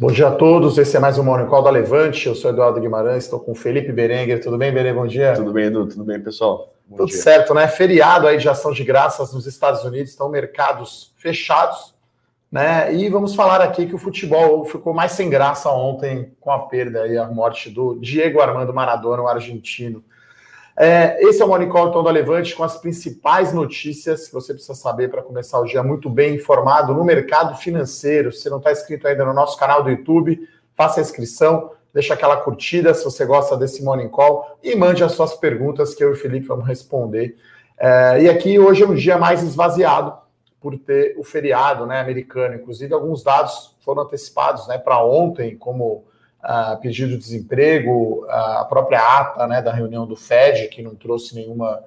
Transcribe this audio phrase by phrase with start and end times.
[0.00, 2.80] Bom dia a todos, esse é mais um Morning Call da Levante, eu sou Eduardo
[2.80, 4.94] Guimarães, estou com Felipe Berenguer, tudo bem, Berenguer?
[4.94, 5.32] Bom dia.
[5.32, 6.72] Tudo bem, Edu, tudo bem, pessoal?
[6.86, 7.20] Bom tudo dia.
[7.20, 7.66] certo, né?
[7.66, 11.96] Feriado aí de ação de graças nos Estados Unidos, estão mercados fechados,
[12.48, 12.94] né?
[12.94, 17.08] E vamos falar aqui que o futebol ficou mais sem graça ontem com a perda
[17.08, 20.04] e a morte do Diego Armando Maradona, o argentino.
[20.80, 24.54] É, esse é o Morning Call então, da Levante com as principais notícias que você
[24.54, 28.30] precisa saber para começar o dia muito bem informado no mercado financeiro.
[28.30, 32.36] Se não está inscrito ainda no nosso canal do YouTube, faça a inscrição, deixa aquela
[32.36, 36.12] curtida se você gosta desse Morning Call e mande as suas perguntas que eu e
[36.12, 37.36] o Felipe vamos responder.
[37.76, 40.16] É, e aqui hoje é um dia mais esvaziado
[40.60, 42.54] por ter o feriado né, americano.
[42.54, 46.04] Inclusive, alguns dados foram antecipados né, para ontem, como
[46.42, 51.34] uh, pedido de desemprego, a própria ata né, da reunião do Fed, que não trouxe
[51.34, 51.82] nenhuma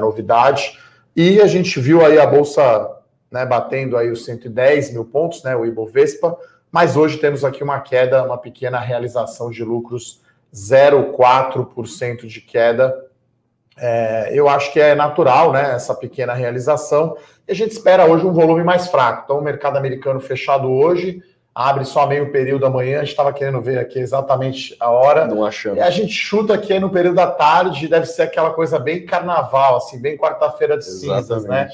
[0.00, 0.76] novidade.
[1.14, 2.98] E a gente viu aí a Bolsa
[3.30, 6.36] né, batendo aí os 110 mil pontos, né, o Ibovespa,
[6.70, 10.20] mas hoje temos aqui uma queda, uma pequena realização de lucros,
[10.54, 13.06] 0,4% de queda.
[13.76, 17.16] É, eu acho que é natural né, essa pequena realização.
[17.46, 19.22] E a gente espera hoje um volume mais fraco.
[19.24, 21.22] Então, o mercado americano fechado hoje,
[21.58, 22.98] abre só meio período amanhã.
[22.98, 25.26] A gente estava querendo ver aqui exatamente a hora.
[25.26, 25.76] Não achamos.
[25.76, 29.78] E a gente chuta aqui no período da tarde, deve ser aquela coisa bem carnaval,
[29.78, 31.20] assim, bem quarta-feira de exatamente.
[31.20, 31.68] cinzas, né?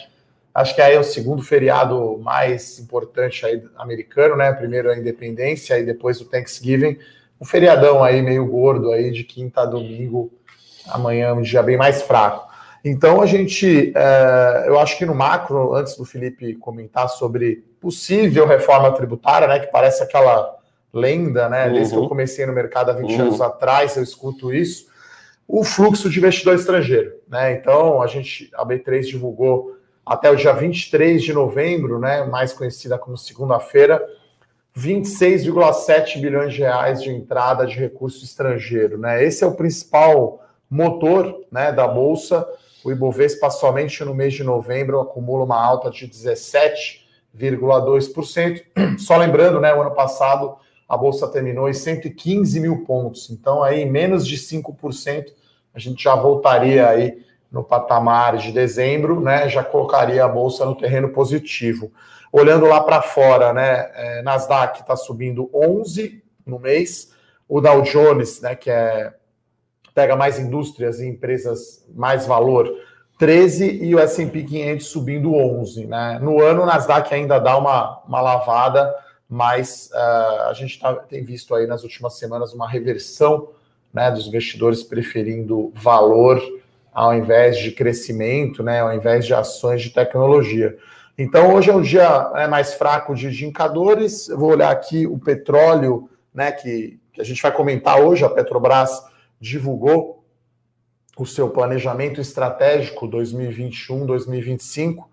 [0.55, 4.51] Acho que aí é o segundo feriado mais importante aí americano, né?
[4.55, 6.97] Primeiro a independência e depois o Thanksgiving.
[7.39, 10.33] Um feriadão aí meio gordo aí de quinta a domingo.
[10.89, 12.49] Amanhã um dia bem mais fraco.
[12.83, 18.47] Então a gente, é, eu acho que no macro, antes do Felipe comentar sobre possível
[18.47, 19.61] reforma tributária, né?
[19.61, 20.57] Que parece aquela
[20.91, 21.69] lenda, né?
[21.69, 22.09] Desde que eu uhum.
[22.09, 23.21] comecei no mercado há 20 uhum.
[23.21, 24.87] anos atrás, eu escuto isso.
[25.47, 27.53] O fluxo de investidor estrangeiro, né?
[27.53, 29.77] Então, a gente, a B3 divulgou
[30.07, 32.25] até o dia 23 de novembro, né?
[32.25, 34.03] Mais conhecida como segunda-feira,
[34.75, 39.23] 26,7 bilhões de reais de entrada de recurso estrangeiro, né?
[39.23, 42.49] Esse é o principal motor, né, da bolsa.
[42.83, 47.04] O Ibovespa somente no mês de novembro acumula uma alta de 17
[47.39, 48.63] 0,2%.
[48.99, 50.57] Só lembrando, né, o ano passado
[50.89, 53.31] a bolsa terminou em 115 mil pontos.
[53.31, 55.33] Então, aí, menos de 5%,
[55.75, 59.49] a gente já voltaria aí no patamar de dezembro, né?
[59.49, 61.91] Já colocaria a bolsa no terreno positivo.
[62.33, 63.91] Olhando lá para fora, né?
[63.95, 67.13] É, Nasdaq está subindo 11 no mês.
[67.49, 68.55] O Dow Jones, né?
[68.55, 69.15] Que é
[69.95, 72.69] pega mais indústrias e empresas mais valor,
[73.19, 75.87] 13 e o S&P 500 subindo 11.
[75.87, 76.19] Né?
[76.21, 78.95] No ano, o Nasdaq ainda dá uma, uma lavada,
[79.29, 83.49] mas uh, a gente tá, tem visto aí nas últimas semanas uma reversão
[83.93, 86.43] né, dos investidores preferindo valor
[86.93, 90.77] ao invés de crescimento, né, ao invés de ações de tecnologia.
[91.17, 94.29] Então, hoje é um dia né, mais fraco de indicadores.
[94.29, 98.29] Eu vou olhar aqui o petróleo, né, que, que a gente vai comentar hoje, a
[98.31, 99.03] Petrobras
[99.41, 100.24] divulgou
[101.17, 105.05] o seu planejamento estratégico 2021-2025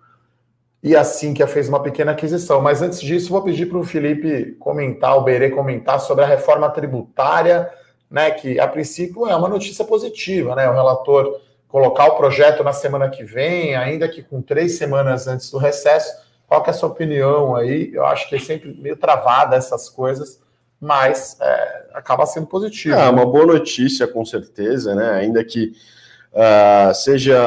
[0.83, 2.59] e assim que fez uma pequena aquisição.
[2.61, 6.69] Mas antes disso, vou pedir para o Felipe comentar, o Beirê comentar sobre a reforma
[6.69, 7.69] tributária,
[8.09, 10.67] né, que a princípio é uma notícia positiva, né?
[10.67, 15.49] O relator colocar o projeto na semana que vem, ainda que com três semanas antes
[15.49, 16.13] do recesso.
[16.45, 17.91] Qual que é a sua opinião aí?
[17.93, 20.41] Eu acho que é sempre meio travada essas coisas,
[20.81, 22.95] mas é, acaba sendo positivo.
[22.95, 23.09] É né?
[23.09, 25.11] uma boa notícia, com certeza, né?
[25.11, 25.73] Ainda que
[26.33, 27.37] uh, seja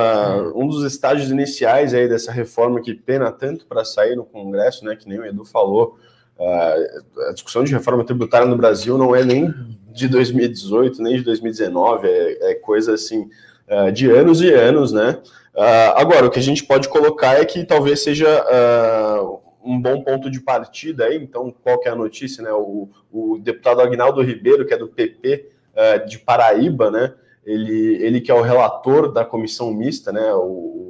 [0.54, 4.94] um dos estágios iniciais aí dessa reforma que pena tanto para sair no Congresso, né?
[4.94, 5.98] Que nem o Edu falou.
[6.38, 9.52] Uh, a discussão de reforma tributária no Brasil não é nem
[9.92, 13.28] de 2018, nem de 2019, é, é coisa assim
[13.68, 15.18] uh, de anos e anos, né?
[15.94, 18.26] agora, o que a gente pode colocar é que talvez seja
[19.64, 21.16] um bom ponto de partida aí.
[21.16, 22.52] Então, qual que é a notícia, né?
[22.52, 27.14] O, o deputado Agnaldo Ribeiro, que é do PP uh, de Paraíba, né?
[27.44, 30.32] Ele, ele que é o relator da comissão mista, né?
[30.34, 30.84] O,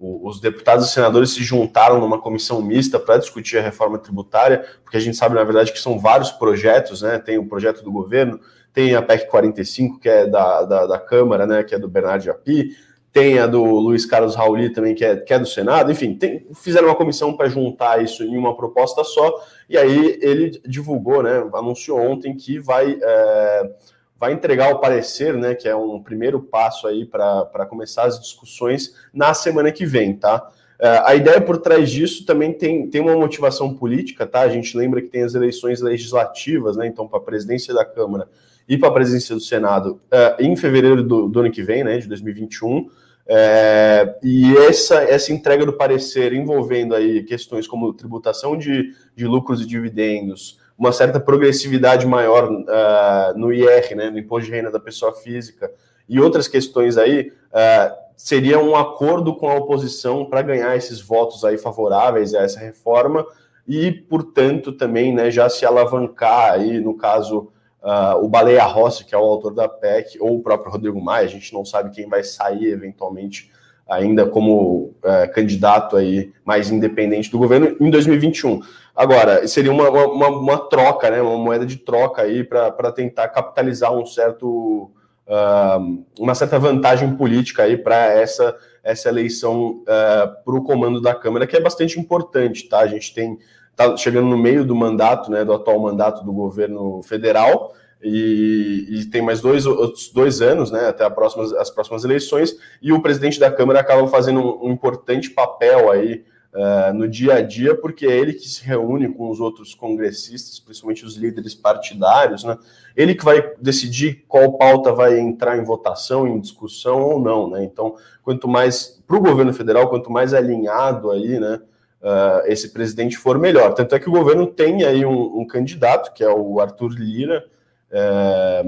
[0.00, 4.96] os deputados e senadores se juntaram numa comissão mista para discutir a reforma tributária, porque
[4.96, 7.18] a gente sabe, na verdade, que são vários projetos, né?
[7.18, 8.38] Tem o projeto do governo,
[8.72, 11.64] tem a PEC 45, que é da, da, da Câmara, né?
[11.64, 12.76] Que é do Bernardo Japi,
[13.12, 16.46] tem a do Luiz Carlos Rauli também, que é, que é do Senado, enfim, tem,
[16.54, 21.48] fizeram uma comissão para juntar isso em uma proposta só, e aí ele divulgou, né,
[21.54, 23.70] anunciou ontem que vai, é,
[24.18, 28.94] vai entregar o parecer, né, que é um primeiro passo aí para começar as discussões
[29.12, 30.48] na semana que vem, tá?
[30.80, 34.42] É, a ideia por trás disso também tem, tem uma motivação política, tá?
[34.42, 38.28] A gente lembra que tem as eleições legislativas, né, então para a presidência da Câmara
[38.68, 41.98] e para a presidência do Senado uh, em fevereiro do, do, ano que vem, né,
[41.98, 42.90] de 2021.
[43.30, 49.60] É, e essa, essa entrega do parecer envolvendo aí questões como tributação de, de lucros
[49.60, 54.80] e dividendos, uma certa progressividade maior uh, no IR, né, no imposto de renda da
[54.80, 55.70] pessoa física,
[56.08, 61.44] e outras questões aí, uh, seria um acordo com a oposição para ganhar esses votos
[61.44, 63.26] aí favoráveis a essa reforma
[63.66, 69.14] e, portanto, também né, já se alavancar aí, no caso, uh, o Baleia Rossi, que
[69.14, 72.08] é o autor da PEC, ou o próprio Rodrigo Maia, a gente não sabe quem
[72.08, 73.50] vai sair eventualmente
[73.88, 78.60] ainda como uh, candidato aí mais independente do governo em 2021.
[78.94, 83.92] Agora, seria uma, uma, uma troca, né, uma moeda de troca aí para tentar capitalizar
[83.92, 84.90] um certo,
[85.26, 91.14] uh, uma certa vantagem política aí para essa, essa eleição uh, para o comando da
[91.14, 92.80] Câmara, que é bastante importante, tá?
[92.80, 93.38] A gente tem
[93.78, 97.72] está chegando no meio do mandato, né, do atual mandato do governo federal,
[98.02, 99.64] e, e, tem mais dois,
[100.12, 104.40] dois anos, né, até próxima, as próximas eleições, e o presidente da Câmara acaba fazendo
[104.40, 108.64] um, um importante papel aí uh, no dia a dia, porque é ele que se
[108.64, 112.56] reúne com os outros congressistas, principalmente os líderes partidários, né,
[112.96, 117.64] ele que vai decidir qual pauta vai entrar em votação, em discussão ou não, né,
[117.64, 121.60] então, quanto mais, para o governo federal, quanto mais alinhado aí, né,
[122.02, 123.74] uh, esse presidente for melhor.
[123.74, 127.44] Tanto é que o governo tem aí um, um candidato, que é o Arthur Lira,
[127.90, 128.64] é,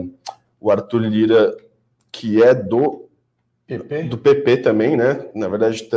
[0.61, 1.57] o Arthur Lira,
[2.11, 3.09] que é do
[3.67, 4.03] PP?
[4.05, 5.27] do PP também, né?
[5.35, 5.89] Na verdade,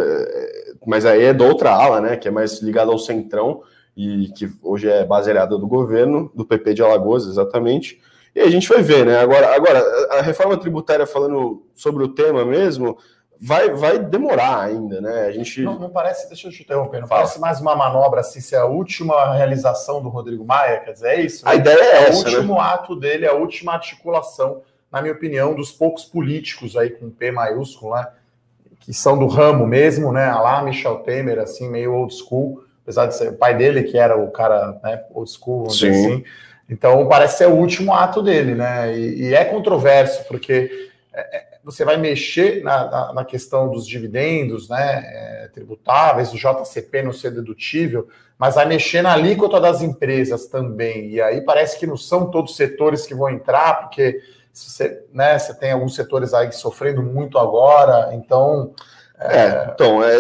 [0.86, 2.18] mas aí é da outra ala, né?
[2.18, 3.64] Que é mais ligada ao centrão
[3.96, 8.00] e que hoje é baseada do governo, do PP de Alagoas, exatamente.
[8.36, 9.20] E a gente vai ver, né?
[9.20, 9.80] Agora, agora
[10.12, 12.98] a reforma tributária falando sobre o tema mesmo,
[13.40, 15.26] vai, vai demorar ainda, né?
[15.26, 15.62] A gente.
[15.62, 17.22] Não, não parece, deixa eu te interromper, não Fala.
[17.22, 21.08] parece mais uma manobra assim, se é a última realização do Rodrigo Maia, quer dizer,
[21.08, 21.46] é isso?
[21.46, 21.52] Né?
[21.52, 22.22] A ideia é, é essa.
[22.22, 22.38] O né?
[22.38, 22.62] último né?
[22.62, 27.96] ato dele, a última articulação, na minha opinião, dos poucos políticos aí com P maiúsculo,
[27.96, 28.08] né?
[28.80, 30.34] Que são do ramo mesmo, né?
[30.34, 34.18] Lá Michel Temer, assim, meio old school, apesar de ser o pai dele, que era
[34.18, 35.92] o cara, né, old school, vamos Sim.
[35.92, 36.24] dizer assim.
[36.70, 38.98] Então, parece ser o último ato dele, né?
[38.98, 40.92] E, e é controverso, porque
[41.64, 47.14] você vai mexer na, na, na questão dos dividendos né, é, tributáveis, do JCP não
[47.14, 48.08] ser dedutível,
[48.38, 51.12] mas vai mexer na alíquota das empresas também.
[51.12, 54.22] E aí parece que não são todos setores que vão entrar, porque
[54.52, 58.74] você, né, você tem alguns setores aí sofrendo muito agora, então.
[59.20, 60.18] É, é então, é,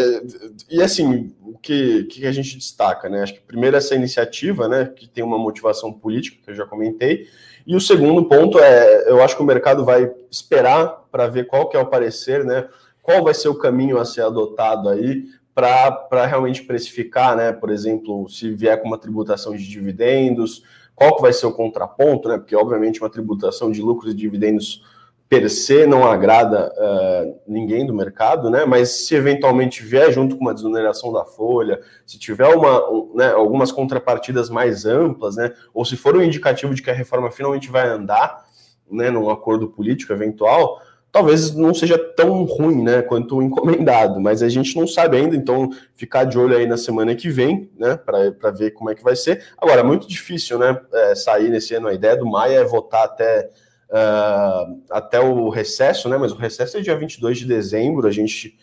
[0.70, 3.24] e assim, o que, que a gente destaca, né?
[3.24, 7.28] Acho que primeiro essa iniciativa, né, que tem uma motivação política, que eu já comentei,
[7.66, 11.70] e o segundo ponto é, eu acho que o mercado vai esperar para ver qual
[11.70, 12.68] que é o parecer, né?
[13.02, 15.26] Qual vai ser o caminho a ser adotado aí
[15.56, 17.52] para realmente precificar, né?
[17.52, 20.64] Por exemplo, se vier com uma tributação de dividendos,
[20.96, 22.38] qual que vai ser o contraponto, né?
[22.38, 24.84] Porque obviamente uma tributação de lucros e dividendos
[25.30, 28.66] per se não agrada uh, ninguém do mercado, né?
[28.66, 33.32] Mas se eventualmente vier junto com uma desoneração da folha, se tiver uma, um, né,
[33.32, 35.52] algumas contrapartidas mais amplas, né?
[35.74, 38.46] Ou se for um indicativo de que a reforma finalmente vai andar,
[38.92, 39.10] né?
[39.10, 40.80] Num acordo político eventual,
[41.12, 43.02] talvez não seja tão ruim, né?
[43.02, 47.16] Quanto encomendado, mas a gente não sabe ainda, então ficar de olho aí na semana
[47.16, 47.98] que vem, né?
[47.98, 49.44] Para ver como é que vai ser.
[49.58, 50.80] Agora, é muito difícil, né?
[50.94, 51.88] É, sair nesse ano.
[51.88, 53.50] A ideia do Maia é votar até
[53.94, 56.18] uh, até o recesso, né?
[56.18, 58.08] Mas o recesso é dia 22 de dezembro.
[58.08, 58.58] A gente,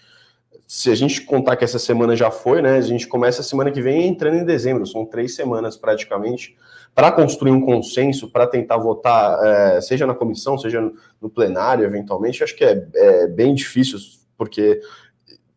[0.67, 2.77] se a gente contar que essa semana já foi, né?
[2.77, 4.85] A gente começa a semana que vem entrando em dezembro.
[4.87, 6.56] São três semanas praticamente
[6.93, 10.90] para construir um consenso, para tentar votar, é, seja na comissão, seja
[11.21, 12.43] no plenário, eventualmente.
[12.43, 13.97] Acho que é, é bem difícil,
[14.37, 14.81] porque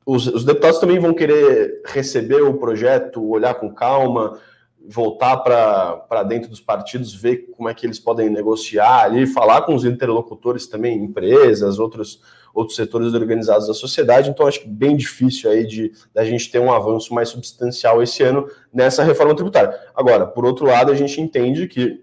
[0.05, 4.39] os, os deputados também vão querer receber o projeto, olhar com calma
[4.85, 9.73] voltar para dentro dos partidos, ver como é que eles podem negociar ali, falar com
[9.73, 12.21] os interlocutores também, empresas, outros,
[12.53, 14.29] outros setores organizados da sociedade.
[14.29, 18.23] Então, acho que bem difícil aí de da gente ter um avanço mais substancial esse
[18.23, 19.73] ano nessa reforma tributária.
[19.95, 22.01] Agora, por outro lado, a gente entende que,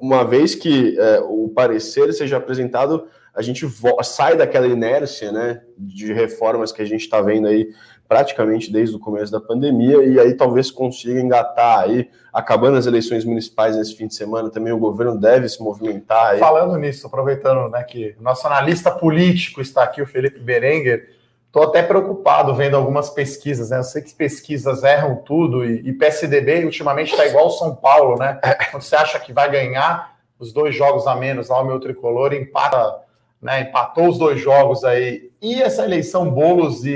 [0.00, 3.68] uma vez que é, o parecer seja apresentado, a gente
[4.02, 7.68] sai daquela inércia né, de reformas que a gente está vendo aí
[8.08, 13.24] praticamente desde o começo da pandemia, e aí talvez consiga engatar aí, acabando as eleições
[13.24, 16.32] municipais nesse fim de semana, também o governo deve se movimentar.
[16.32, 16.38] Aí.
[16.38, 21.10] Falando nisso, aproveitando né, que nosso analista político está aqui, o Felipe Berenguer,
[21.46, 23.78] estou até preocupado vendo algumas pesquisas, né?
[23.78, 28.38] Eu sei que pesquisas erram tudo, e, e PSDB ultimamente está igual São Paulo, né?
[28.70, 32.34] Quando você acha que vai ganhar os dois jogos a menos lá, o meu tricolor
[32.34, 33.05] empata
[33.46, 35.30] né, empatou os dois jogos aí.
[35.40, 36.90] E essa eleição Bolos e,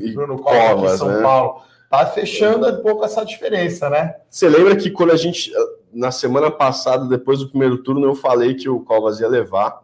[0.00, 1.22] e Bruno Covas aqui em São né?
[1.22, 4.14] Paulo tá fechando um pouco essa diferença, né?
[4.30, 5.52] Você lembra que quando a gente,
[5.92, 9.78] na semana passada, depois do primeiro turno, eu falei que o Covas ia levar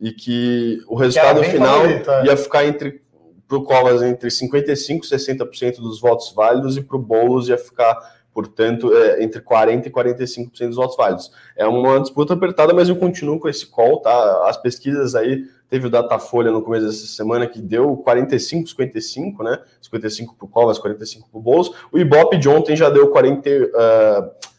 [0.00, 2.26] e que o resultado que final favorito, é.
[2.26, 3.04] ia ficar entre
[3.46, 7.58] para o Covas entre 55% e 60% dos votos válidos e para o Boulos ia
[7.58, 7.96] ficar
[8.34, 11.30] portanto, é, entre 40% e 45% dos votos válidos.
[11.56, 14.48] É uma disputa apertada, mas eu continuo com esse call, tá?
[14.48, 19.60] As pesquisas aí, teve o Datafolha no começo dessa semana que deu 45, 55, né?
[19.80, 21.70] 55 para o Covas, 45 para o Boulos.
[21.92, 23.50] O Ibope de ontem já deu 40.
[23.50, 24.54] Uh,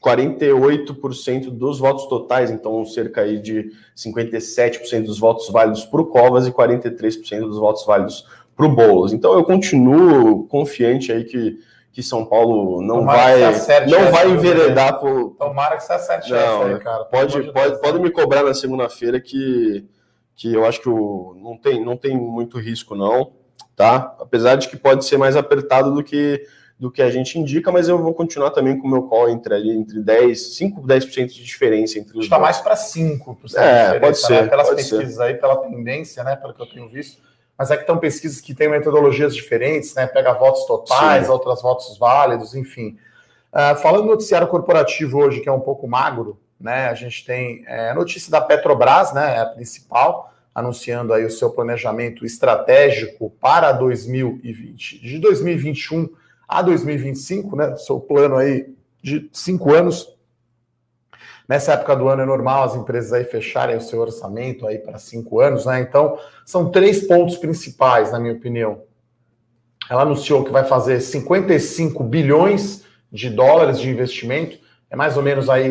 [0.00, 6.46] 48% dos votos totais, então cerca aí de 57% dos votos válidos para o Covas
[6.46, 8.24] e 43% dos votos válidos
[8.56, 9.12] para o Boulos.
[9.12, 11.58] Então eu continuo confiante aí que,
[11.92, 15.34] que São Paulo não Tomara vai não vai enveredar por.
[15.38, 17.04] Tomara que você acerte não, aí, cara.
[17.04, 19.86] Pode, pode, pode me cobrar na segunda-feira que,
[20.34, 23.32] que eu acho que o, não, tem, não tem muito risco, não.
[23.74, 24.16] Tá?
[24.20, 26.44] Apesar de que pode ser mais apertado do que
[26.78, 29.52] do que a gente indica, mas eu vou continuar também com o meu call entre
[29.52, 33.56] ali, entre 10, 5, 10% de diferença entre os Está mais para 5%.
[33.56, 34.14] É, pode né?
[34.14, 34.42] ser.
[34.42, 34.48] Né?
[34.48, 35.22] Pelas pode pesquisas ser.
[35.22, 36.36] aí, pela tendência, né?
[36.36, 37.20] Pelo que eu tenho visto.
[37.58, 40.06] Mas é que estão pesquisas que têm metodologias diferentes, né?
[40.06, 41.32] Pega votos totais, Sim.
[41.32, 42.96] outras votos válidos, enfim.
[43.52, 46.88] Uh, falando do noticiário corporativo hoje, que é um pouco magro, né?
[46.88, 49.36] A gente tem é, a notícia da Petrobras, né?
[49.36, 55.00] É a principal, anunciando aí o seu planejamento estratégico para 2020.
[55.00, 56.08] De 2021
[56.46, 57.76] a 2025, né?
[57.76, 58.72] Seu plano aí
[59.02, 60.16] de cinco anos.
[61.48, 64.98] Nessa época do ano é normal as empresas aí fecharem o seu orçamento aí para
[64.98, 65.80] cinco anos, né?
[65.80, 68.82] Então, são três pontos principais, na minha opinião.
[69.88, 74.58] Ela anunciou que vai fazer 55 bilhões de dólares de investimento,
[74.90, 75.70] é mais ou menos aí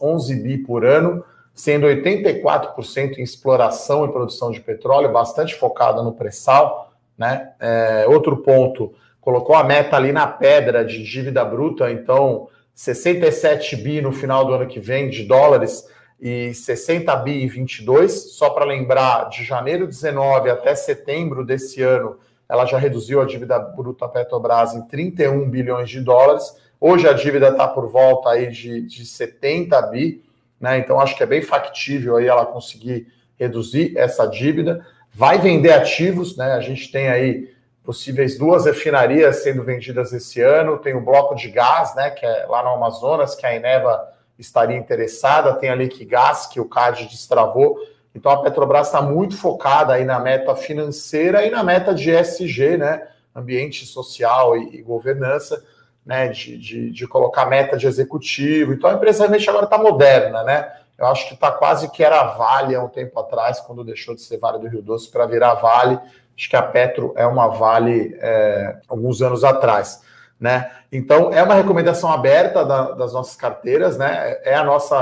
[0.00, 6.12] 11 bi por ano, sendo 84% em exploração e produção de petróleo, bastante focada no
[6.12, 7.50] pré-sal, né?
[7.58, 14.02] É, outro ponto, colocou a meta ali na pedra de dívida bruta, então 67 bi
[14.02, 15.88] no final do ano que vem de dólares
[16.20, 18.34] e 60 bi em 22.
[18.34, 23.58] Só para lembrar, de janeiro 19 até setembro desse ano, ela já reduziu a dívida
[23.58, 26.54] bruta Petrobras em 31 bilhões de dólares.
[26.78, 30.22] Hoje a dívida está por volta aí de, de 70 bi,
[30.60, 30.78] né?
[30.78, 33.06] Então acho que é bem factível aí ela conseguir
[33.40, 34.86] reduzir essa dívida.
[35.14, 36.52] Vai vender ativos, né?
[36.52, 37.55] A gente tem aí
[37.86, 40.76] possíveis duas refinarias sendo vendidas esse ano.
[40.76, 44.76] Tem o bloco de gás, né, que é lá no Amazonas, que a Eneva estaria
[44.76, 45.54] interessada.
[45.54, 47.78] Tem a Liquigás, que o CAD destravou.
[48.12, 52.76] Então a Petrobras está muito focada aí na meta financeira e na meta de SG,
[52.76, 55.62] né, ambiente social e, e governança,
[56.04, 58.72] né, de, de, de, colocar meta de executivo.
[58.72, 60.72] Então a empresa realmente agora está moderna, né?
[60.98, 64.22] Eu acho que está quase que era Vale há um tempo atrás, quando deixou de
[64.22, 66.00] ser Vale do Rio Doce para virar Vale
[66.36, 70.02] Acho que a Petro é uma Vale é, alguns anos atrás.
[70.38, 70.70] Né?
[70.92, 74.38] Então, é uma recomendação aberta da, das nossas carteiras, né?
[74.44, 74.96] É a nossa,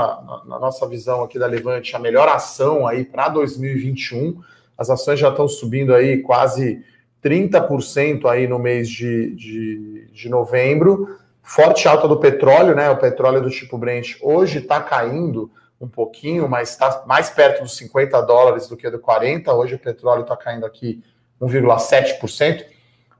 [0.45, 4.41] na nossa visão aqui da Levante, a melhor ação aí para 2021.
[4.77, 6.85] As ações já estão subindo aí quase
[7.21, 11.17] 30% aí no mês de, de, de novembro.
[11.43, 12.89] Forte alta do petróleo, né?
[12.89, 15.51] O petróleo do tipo Brent hoje está caindo
[15.81, 19.53] um pouquinho, mas está mais perto dos 50 dólares do que do 40.
[19.53, 21.03] Hoje o petróleo está caindo aqui
[21.41, 22.65] 1,7%,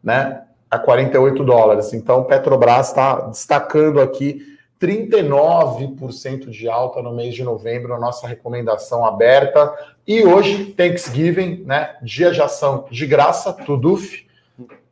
[0.03, 1.93] né, a 48 dólares.
[1.93, 4.41] Então, Petrobras está destacando aqui
[4.79, 9.74] 39% de alta no mês de novembro, a nossa recomendação aberta.
[10.05, 14.25] E hoje, Thanksgiving, né, dia de ação de graça, Tuduf,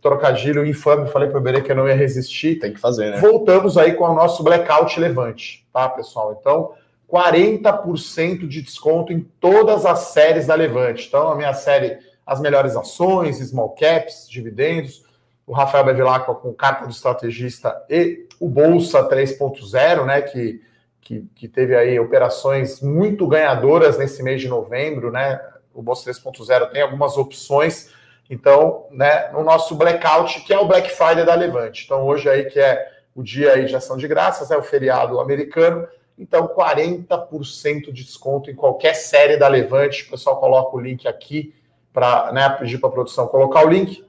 [0.02, 2.60] trocadilho infame, falei para o Berê que eu não ia resistir.
[2.60, 3.18] Tem que fazer, né?
[3.18, 6.38] Voltamos aí com o nosso blackout levante, tá, pessoal?
[6.40, 6.74] Então,
[7.12, 11.08] 40% de desconto em todas as séries da Levante.
[11.08, 15.04] Então, a minha série as melhores ações, small caps, dividendos.
[15.46, 20.62] O Rafael Bevilacqua com carta do estrategista e o Bolsa 3.0, né, que,
[21.02, 25.42] que, que, teve aí operações muito ganhadoras nesse mês de novembro, né?
[25.74, 27.92] O Bolsa 3.0 tem algumas opções.
[28.30, 31.84] Então, né, no nosso blackout, que é o Black Friday da Levante.
[31.84, 35.20] Então, hoje aí que é o dia aí de ação de graças, é o feriado
[35.20, 35.86] americano.
[36.18, 40.04] Então, 40% de desconto em qualquer série da Levante.
[40.04, 41.54] O pessoal coloca o link aqui
[41.94, 44.04] para né, pedir para a produção colocar o link.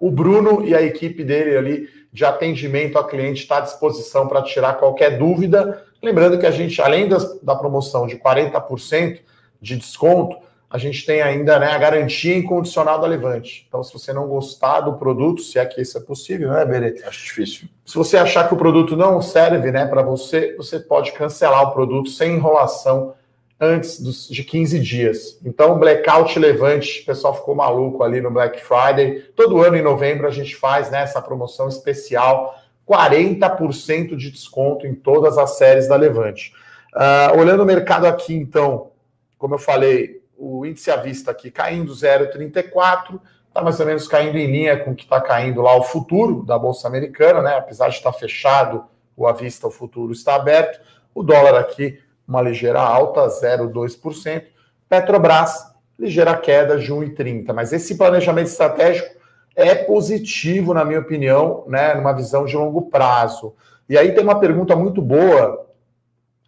[0.00, 4.42] O Bruno e a equipe dele ali de atendimento ao cliente está à disposição para
[4.42, 5.84] tirar qualquer dúvida.
[6.02, 9.20] Lembrando que a gente, além das, da promoção de 40%
[9.60, 10.38] de desconto,
[10.68, 13.64] a gente tem ainda né, a garantia incondicional da Levante.
[13.68, 17.02] Então, se você não gostar do produto, se é que isso é possível, né, Berê?
[17.06, 17.68] Acho difícil.
[17.84, 21.72] Se você achar que o produto não serve né, para você, você pode cancelar o
[21.72, 23.14] produto sem enrolação
[23.60, 25.38] antes dos, de 15 dias.
[25.44, 29.20] Então, blackout levante, o pessoal ficou maluco ali no Black Friday.
[29.34, 32.54] Todo ano em novembro a gente faz né, essa promoção especial,
[32.88, 36.52] 40% de desconto em todas as séries da Levante.
[36.94, 38.90] Uh, olhando o mercado aqui, então,
[39.36, 44.36] como eu falei, o índice à vista aqui caindo 0,34, está mais ou menos caindo
[44.36, 47.56] em linha com o que está caindo lá o futuro da Bolsa Americana, né?
[47.56, 48.84] Apesar de estar tá fechado
[49.16, 50.78] o à vista, o futuro está aberto.
[51.14, 54.44] O dólar aqui, uma ligeira alta, 0,2%.
[54.88, 57.52] Petrobras, ligeira queda de 1,30%.
[57.52, 59.14] Mas esse planejamento estratégico
[59.54, 61.94] é positivo, na minha opinião, né?
[61.94, 63.54] Numa visão de longo prazo.
[63.88, 65.66] E aí tem uma pergunta muito boa,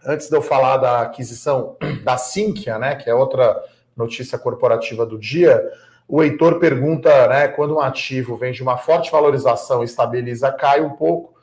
[0.04, 2.94] antes de eu falar da aquisição da Sinqia, né?
[2.96, 3.62] Que é outra
[3.96, 5.62] notícia corporativa do dia
[6.08, 10.96] o Heitor pergunta, né, quando um ativo vem de uma forte valorização, estabiliza, cai um
[10.96, 11.34] pouco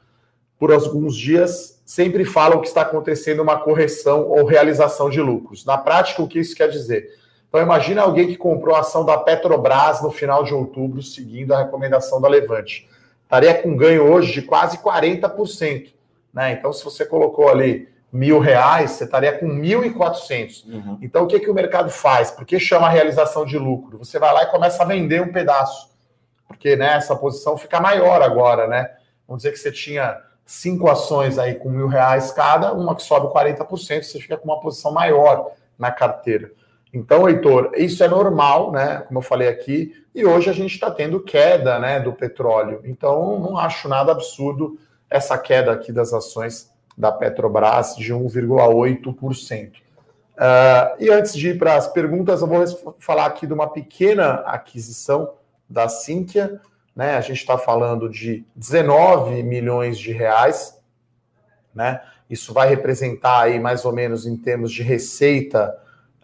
[0.58, 5.64] por alguns dias, sempre falam que está acontecendo uma correção ou realização de lucros.
[5.64, 7.14] Na prática, o que isso quer dizer?
[7.48, 11.60] Então, imagina alguém que comprou a ação da Petrobras no final de outubro, seguindo a
[11.60, 12.90] recomendação da Levante.
[13.24, 15.94] Estaria com ganho hoje de quase 40%.
[16.34, 16.54] Né?
[16.54, 20.66] Então, se você colocou ali mil reais, você estaria com mil e quatrocentos.
[20.66, 20.98] Uhum.
[21.02, 22.32] Então, o que, que o mercado faz?
[22.32, 24.00] Por que chama realização de lucro?
[24.00, 25.90] Você vai lá e começa a vender um pedaço,
[26.48, 28.90] porque né, essa posição fica maior agora, né?
[29.28, 33.28] Vamos dizer que você tinha cinco ações aí com mil reais cada, uma que sobe
[33.28, 36.52] 40%, você fica com uma posição maior na carteira.
[36.94, 39.04] Então, Heitor, isso é normal, né?
[39.08, 42.80] Como eu falei aqui, e hoje a gente está tendo queda né, do petróleo.
[42.86, 49.72] Então, não acho nada absurdo essa queda aqui das ações da Petrobras de 1,8%.
[49.74, 49.82] Uh,
[50.38, 54.36] ah, e antes de ir para as perguntas, eu vou falar aqui de uma pequena
[54.46, 55.34] aquisição
[55.70, 56.62] da Sinqia.
[56.96, 57.16] Né?
[57.16, 60.80] A gente está falando de 19 milhões de reais.
[61.74, 62.02] Né?
[62.30, 65.76] Isso vai representar aí mais ou menos em termos de receita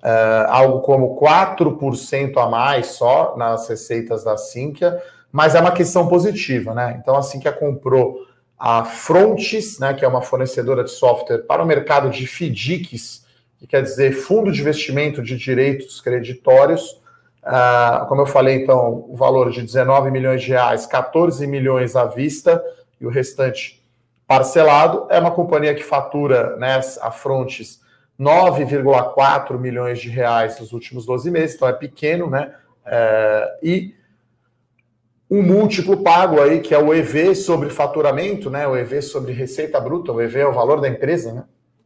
[0.01, 5.01] uh, algo como 4% a mais só nas receitas da Sinqia,
[5.32, 6.74] mas é uma questão positiva.
[6.74, 6.98] Né?
[7.01, 8.25] Então a Sinqia comprou
[8.58, 13.25] a Frontis, né, que é uma fornecedora de software para o mercado de FDICs,
[13.58, 17.01] que quer dizer Fundo de Investimento de Direitos Creditórios.
[17.44, 22.06] Uh, como eu falei, então, o valor de 19 milhões de reais, 14 milhões à
[22.06, 22.64] vista
[23.00, 23.84] e o restante
[24.28, 25.08] parcelado.
[25.10, 27.82] É uma companhia que fatura, né, a Frontis,
[28.20, 32.54] 9,4 milhões de reais nos últimos 12 meses, então é pequeno, né?
[32.86, 33.96] Uh, e
[35.30, 38.68] um múltiplo pago aí, que é o EV sobre faturamento, né?
[38.68, 41.44] O EV sobre receita bruta, o EV é o valor da empresa, né?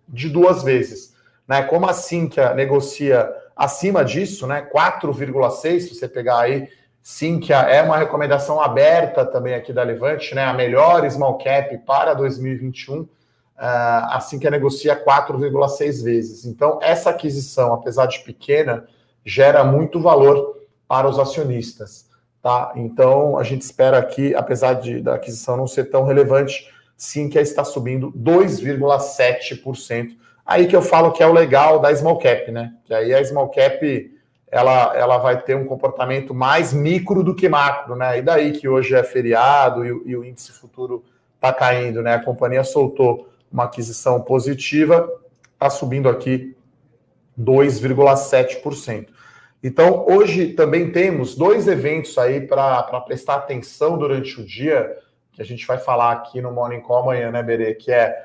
[0.08, 1.16] De duas vezes.
[1.48, 1.64] Né?
[1.64, 4.68] Como a Sinqia negocia acima disso, né?
[4.74, 6.68] 4,6, se você pegar aí,
[7.02, 10.44] Sinqia é uma recomendação aberta também aqui da Levante, né?
[10.44, 13.02] A melhor small cap para 2021.
[13.02, 13.08] Uh,
[13.58, 16.46] a Sinqia negocia 4,6 vezes.
[16.46, 18.86] Então, essa aquisição, apesar de pequena,
[19.24, 22.06] gera muito valor para os acionistas.
[22.42, 22.74] Tá?
[22.76, 27.40] Então, a gente espera aqui, apesar de, da aquisição não ser tão relevante, sim que
[27.40, 30.18] está subindo 2,7%.
[30.46, 32.74] Aí que eu falo que é o legal da small cap, né?
[32.86, 34.12] Que aí a small cap
[34.52, 38.20] ela, ela vai ter um comportamento mais micro do que macro, né?
[38.20, 41.04] E daí que hoje é feriado e, e o índice futuro
[41.36, 42.14] está caindo, né?
[42.14, 45.10] A companhia soltou uma aquisição positiva,
[45.54, 46.56] está subindo aqui
[47.40, 49.08] 2,7%.
[49.64, 54.96] Então, hoje também temos dois eventos aí para prestar atenção durante o dia,
[55.34, 57.74] que a gente vai falar aqui no Morning Call amanhã, né, Berê?
[57.74, 58.16] Que é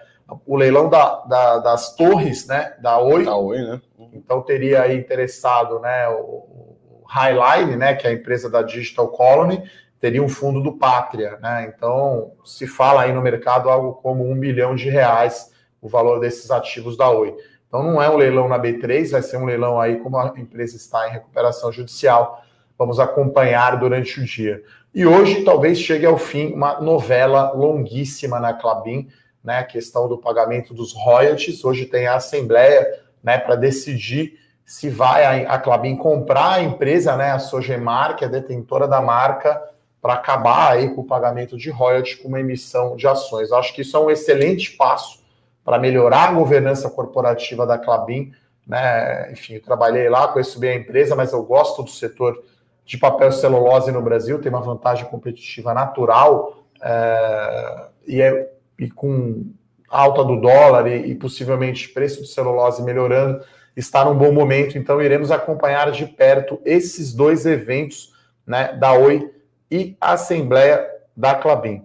[0.46, 2.74] o leilão da, da, das torres, né?
[2.80, 3.24] Da Oi.
[3.24, 3.80] Da Oi, né?
[4.12, 7.94] Então, teria aí interessado né, o, o Highline, né?
[7.94, 9.62] Que é a empresa da Digital Colony,
[10.00, 11.72] teria um fundo do Pátria, né?
[11.74, 16.50] Então, se fala aí no mercado algo como um bilhão de reais o valor desses
[16.50, 17.34] ativos da Oi.
[17.70, 20.76] Então não é um leilão na B3, vai ser um leilão aí, como a empresa
[20.76, 22.42] está em recuperação judicial.
[22.76, 24.60] Vamos acompanhar durante o dia.
[24.92, 29.08] E hoje talvez chegue ao fim uma novela longuíssima na Clabin,
[29.42, 29.58] né?
[29.58, 31.64] A questão do pagamento dos royalties.
[31.64, 32.86] Hoje tem a Assembleia
[33.22, 37.32] né, para decidir se vai a, a Clabin comprar a empresa, né?
[37.32, 39.60] A Sogemar, que é detentora da marca,
[40.00, 43.52] para acabar aí com o pagamento de royalties com uma emissão de ações.
[43.52, 45.20] acho que isso é um excelente passo
[45.64, 48.32] para melhorar a governança corporativa da Clabin.
[48.66, 49.30] Né?
[49.32, 52.42] Enfim, eu trabalhei lá, conheço bem a empresa, mas eu gosto do setor
[52.84, 59.44] de papel celulose no Brasil, tem uma vantagem competitiva natural é, e, é, e com
[59.88, 63.44] alta do dólar e, e possivelmente preço de celulose melhorando,
[63.76, 64.78] está num bom momento.
[64.78, 68.14] Então, iremos acompanhar de perto esses dois eventos
[68.46, 69.30] né, da Oi
[69.70, 71.84] e a Assembleia da Clabin.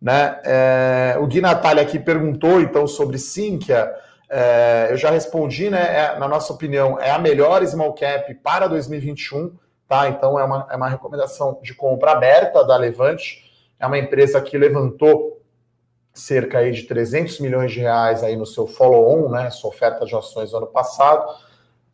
[0.00, 0.40] Né?
[0.44, 3.92] É, o Gui Natália aqui perguntou então sobre Sinqia.
[4.28, 5.96] É, eu já respondi, né?
[5.96, 9.54] É, na nossa opinião, é a melhor small cap para 2021,
[9.86, 10.08] tá?
[10.08, 13.44] Então é uma, é uma recomendação de compra aberta da Levante.
[13.78, 15.41] É uma empresa que levantou
[16.12, 19.50] cerca aí de 300 milhões de reais aí no seu follow-on, né?
[19.50, 21.26] Sua oferta de ações no ano passado,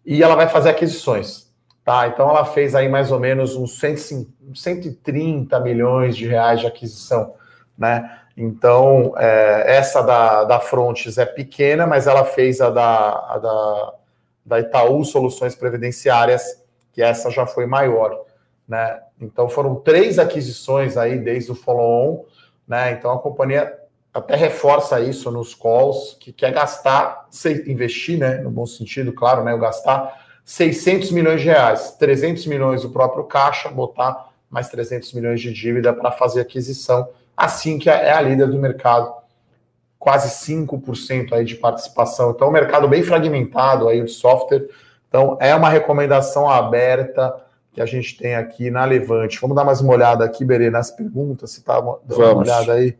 [0.04, 1.48] e ela vai fazer aquisições.
[1.84, 7.32] Tá, então ela fez aí mais ou menos uns 130 milhões de reais de aquisição,
[7.78, 8.18] né?
[8.36, 13.94] Então, é, essa da, da Frontes é pequena, mas ela fez a da, a da,
[14.44, 18.22] da Itaú Soluções Previdenciárias, que essa já foi maior,
[18.68, 19.00] né?
[19.18, 22.24] Então foram três aquisições aí desde o follow-on,
[22.66, 22.92] né?
[22.92, 23.77] Então a companhia
[24.18, 27.28] até reforça isso nos calls, que quer gastar,
[27.66, 28.38] investir, né?
[28.38, 29.54] No bom sentido, claro, né?
[29.54, 35.40] O gastar 600 milhões de reais, 300 milhões do próprio caixa, botar mais 300 milhões
[35.40, 39.12] de dívida para fazer aquisição, assim que é a líder do mercado,
[39.98, 42.30] quase 5% aí de participação.
[42.30, 44.66] Então, um mercado bem fragmentado aí de software.
[45.08, 47.34] Então, é uma recomendação aberta
[47.72, 49.38] que a gente tem aqui na Levante.
[49.40, 52.96] Vamos dar mais uma olhada aqui, Berê, nas perguntas, se tá dando uma olhada aí.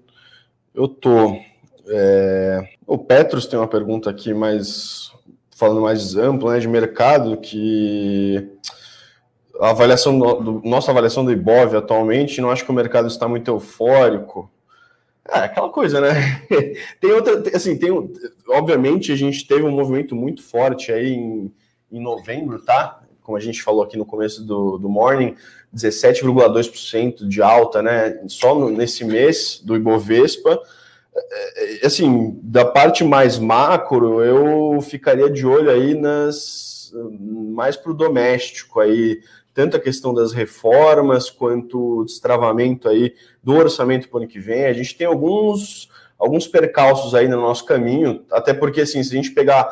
[0.78, 1.36] Eu tô.
[1.88, 2.68] É...
[2.86, 5.12] O Petros tem uma pergunta aqui mais
[5.50, 8.48] falando mais amplo, né, de mercado, que
[9.60, 13.50] a avaliação do, nossa avaliação do Ibov atualmente, não acho que o mercado está muito
[13.50, 14.48] eufórico.
[15.28, 16.12] É aquela coisa, né?
[17.00, 17.90] tem outra, assim, tem,
[18.48, 21.52] obviamente a gente teve um movimento muito forte aí em,
[21.90, 23.02] em novembro, tá?
[23.28, 25.36] Como a gente falou aqui no começo do, do morning,
[25.76, 28.22] 17,2% de alta, né?
[28.26, 30.58] Só no, nesse mês do Ibovespa.
[31.14, 37.90] É, é, assim, da parte mais macro, eu ficaria de olho aí nas mais para
[37.92, 39.20] o doméstico aí,
[39.52, 43.12] tanto a questão das reformas quanto o destravamento aí
[43.44, 44.64] do orçamento para o ano que vem.
[44.64, 49.16] A gente tem alguns alguns percalços aí no nosso caminho, até porque assim, se a
[49.16, 49.68] gente pegar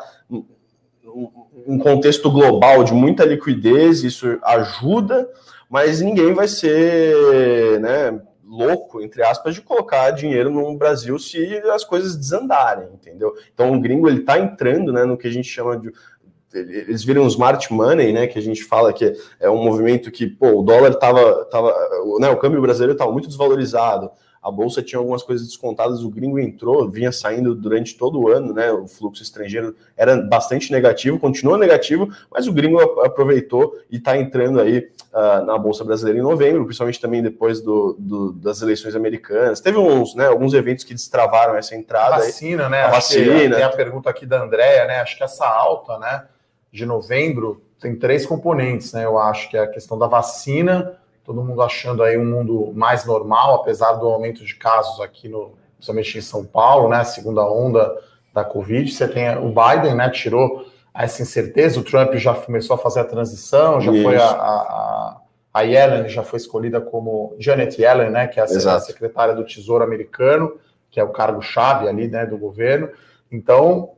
[1.67, 5.29] um contexto global de muita liquidez, isso ajuda,
[5.69, 11.83] mas ninguém vai ser, né, louco, entre aspas, de colocar dinheiro no Brasil se as
[11.83, 13.33] coisas desandarem, entendeu?
[13.53, 15.91] Então o gringo ele tá entrando, né, no que a gente chama de
[16.53, 20.59] eles viram smart money, né, que a gente fala que é um movimento que, pô,
[20.59, 21.75] o dólar tava, tava
[22.19, 24.09] né, o câmbio brasileiro estava muito desvalorizado,
[24.41, 28.53] a bolsa tinha algumas coisas descontadas, o gringo entrou, vinha saindo durante todo o ano,
[28.53, 28.71] né?
[28.71, 34.59] O fluxo estrangeiro era bastante negativo, continua negativo, mas o gringo aproveitou e está entrando
[34.59, 39.59] aí uh, na bolsa brasileira em novembro, principalmente também depois do, do, das eleições americanas.
[39.59, 40.27] Teve uns, né?
[40.27, 42.15] Alguns eventos que destravaram essa entrada.
[42.15, 42.71] A vacina, aí.
[42.71, 42.81] né?
[42.83, 43.55] A vacina.
[43.55, 45.01] Tem a pergunta aqui da Andrea, né?
[45.01, 46.25] Acho que essa alta, né?
[46.71, 49.05] De novembro tem três componentes, né?
[49.05, 50.97] Eu acho que é a questão da vacina
[51.27, 55.57] todo mundo achando aí um mundo mais normal, apesar do aumento de casos aqui no,
[55.75, 57.93] principalmente em São Paulo, né, segunda onda
[58.33, 62.79] da Covid, você tem o Biden, né, tirou essa incerteza, o Trump já começou a
[62.79, 64.03] fazer a transição, já Isso.
[64.03, 65.17] foi a, a,
[65.53, 68.85] a, Yellen já foi escolhida como Janet Yellen, né, que é a Exato.
[68.85, 70.57] secretária do Tesouro americano,
[70.89, 72.89] que é o cargo-chave ali, né, do governo,
[73.29, 73.91] então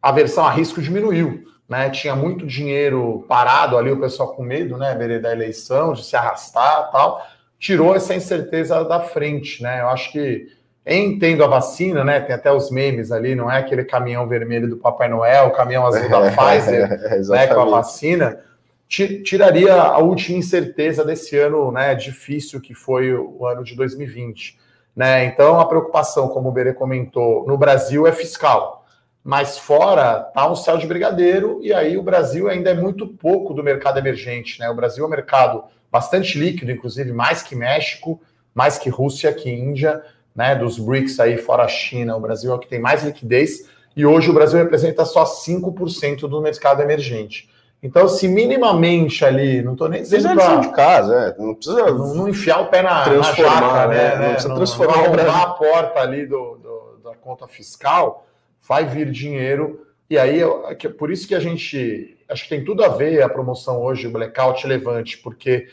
[0.00, 1.88] a versão a risco diminuiu, né?
[1.88, 6.90] Tinha muito dinheiro parado ali, o pessoal com medo, né, da eleição, de se arrastar
[6.90, 7.24] tal.
[7.60, 9.80] Tirou essa incerteza da frente, né?
[9.80, 10.48] Eu acho que
[10.84, 12.18] entendo a vacina, né?
[12.18, 15.86] Tem até os memes ali, não é aquele caminhão vermelho do Papai Noel, o caminhão
[15.86, 16.88] azul da Pfizer,
[17.28, 18.40] né, com a vacina.
[18.88, 24.58] Tiraria a última incerteza desse ano, né, difícil que foi o ano de 2020,
[24.96, 25.24] né?
[25.26, 28.79] Então a preocupação, como o Berê comentou, no Brasil é fiscal
[29.22, 33.52] mas fora tá um céu de brigadeiro, e aí o Brasil ainda é muito pouco
[33.52, 34.70] do mercado emergente, né?
[34.70, 38.20] O Brasil é um mercado bastante líquido, inclusive mais que México,
[38.54, 40.02] mais que Rússia, que Índia,
[40.34, 40.54] né?
[40.54, 44.06] Dos BRICS aí fora a China, o Brasil é o que tem mais liquidez, e
[44.06, 47.48] hoje o Brasil representa só 5% do mercado emergente.
[47.82, 52.14] Então, se minimamente ali, não estou nem dizendo pra, de casa, é, não precisa não,
[52.14, 54.16] não, enfiar o pé na, na jaca, né?
[54.16, 54.16] né?
[54.16, 58.26] Não precisa não, transformar não a porta ali do, do, da conta fiscal,
[58.66, 59.86] vai vir dinheiro.
[60.08, 62.16] E aí, é por isso que a gente.
[62.28, 65.68] Acho que tem tudo a ver a promoção hoje, o blackout levante, porque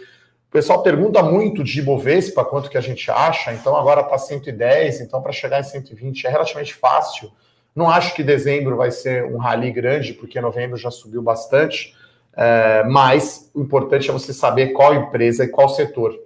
[0.47, 5.01] o pessoal pergunta muito de Ibovespa, quanto que a gente acha, então agora está 110,
[5.01, 7.31] então para chegar em 120 é relativamente fácil.
[7.75, 11.93] Não acho que dezembro vai ser um rally grande, porque novembro já subiu bastante,
[12.35, 16.17] é, mas o importante é você saber qual empresa e qual setor.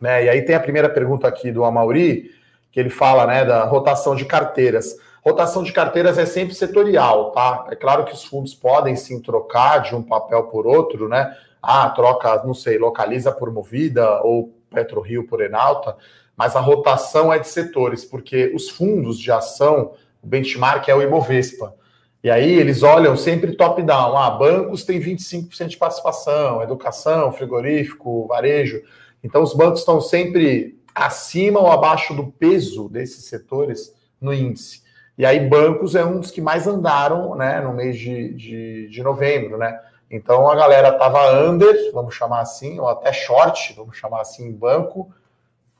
[0.00, 0.24] Né?
[0.26, 2.30] E aí tem a primeira pergunta aqui do Amauri,
[2.70, 4.96] que ele fala né, da rotação de carteiras.
[5.24, 7.66] Rotação de carteiras é sempre setorial, tá?
[7.70, 11.34] É claro que os fundos podem sim trocar de um papel por outro, né?
[11.62, 15.96] Ah, troca, não sei, localiza por Movida ou PetroRio por Enalta,
[16.36, 21.00] mas a rotação é de setores, porque os fundos de ação, o benchmark é o
[21.00, 21.74] Ibovespa.
[22.22, 24.18] E aí eles olham sempre top-down.
[24.18, 28.82] Ah, bancos têm 25% de participação, educação, frigorífico, varejo.
[29.22, 34.83] Então os bancos estão sempre acima ou abaixo do peso desses setores no índice.
[35.16, 39.02] E aí, bancos é um dos que mais andaram né, no mês de, de, de
[39.02, 39.78] novembro, né?
[40.10, 44.52] Então a galera estava under, vamos chamar assim, ou até short, vamos chamar assim, em
[44.52, 45.12] banco,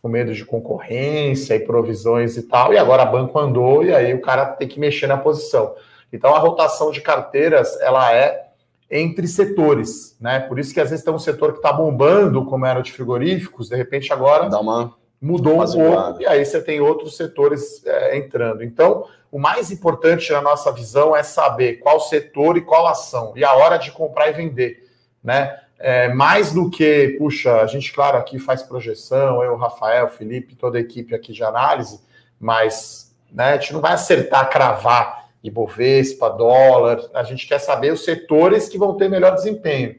[0.02, 4.20] com medo de concorrência e provisões e tal, e agora banco andou e aí o
[4.20, 5.74] cara tem que mexer na posição.
[6.12, 8.48] Então a rotação de carteiras ela é
[8.90, 10.40] entre setores, né?
[10.40, 13.68] Por isso que às vezes tem um setor que está bombando, como era de frigoríficos,
[13.68, 18.16] de repente agora Dá uma mudou um pouco, e aí você tem outros setores é,
[18.16, 18.62] entrando.
[18.62, 23.42] Então, o mais importante na nossa visão é saber qual setor e qual ação, e
[23.42, 24.86] a hora de comprar e vender,
[25.22, 25.60] né?
[25.78, 30.78] É, mais do que, puxa, a gente, claro, aqui faz projeção, eu, Rafael, Felipe, toda
[30.78, 32.00] a equipe aqui de análise,
[32.38, 38.04] mas né, a gente não vai acertar, cravar Ibovespa, dólar, a gente quer saber os
[38.04, 39.96] setores que vão ter melhor desempenho.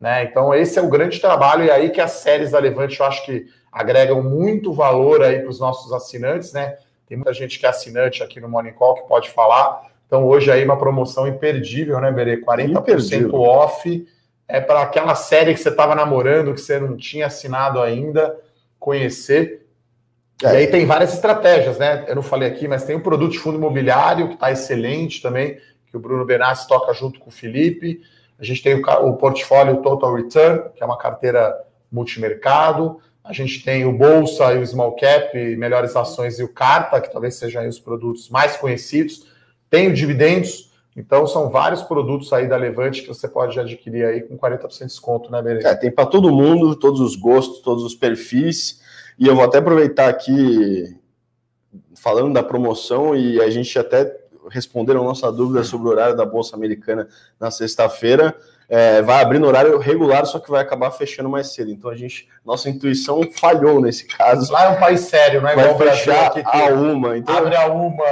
[0.00, 0.24] Né?
[0.24, 3.24] Então, esse é o grande trabalho, e aí que as séries da Levante eu acho
[3.24, 6.76] que agregam muito valor aí para os nossos assinantes, né?
[7.06, 9.90] Tem muita gente que é assinante aqui no Morning Call que pode falar.
[10.06, 12.36] Então, hoje aí uma promoção imperdível, né, Berê?
[12.36, 13.40] 40% imperdível.
[13.40, 14.06] off
[14.46, 18.38] é para aquela série que você estava namorando, que você não tinha assinado ainda,
[18.78, 19.66] conhecer.
[20.42, 20.52] É.
[20.52, 22.04] E aí tem várias estratégias, né?
[22.06, 25.58] Eu não falei aqui, mas tem um produto de fundo imobiliário que está excelente também,
[25.86, 28.02] que o Bruno Benassi toca junto com o Felipe.
[28.38, 31.54] A gente tem o, o portfólio Total Return, que é uma carteira
[31.90, 33.00] multimercado.
[33.24, 37.12] A gente tem o Bolsa e o Small Cap, Melhores Ações e o Carta, que
[37.12, 39.26] talvez sejam os produtos mais conhecidos.
[39.70, 44.20] Tem o Dividendos, então, são vários produtos aí da Levante que você pode adquirir aí
[44.20, 45.64] com 40% de desconto, né, Berê?
[45.64, 48.80] É, tem para todo mundo, todos os gostos, todos os perfis.
[49.18, 50.94] E eu vou até aproveitar aqui,
[51.94, 54.04] falando da promoção, e a gente até
[54.50, 58.36] responderam a nossa dúvida sobre o horário da Bolsa Americana na sexta-feira
[58.74, 61.70] é, vai abrir no horário regular, só que vai acabar fechando mais cedo.
[61.70, 64.50] Então a gente, nossa intuição falhou nesse caso.
[64.50, 67.18] Lá é um país sério, não é vai fechar aqui, a uma.
[67.18, 68.02] Então, abre a uma